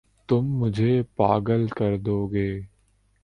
تم 0.29 0.45
مجھے 0.59 1.01
پاگل 1.15 1.67
کر 1.67 1.97
دو 1.97 2.17
گے 2.27 2.49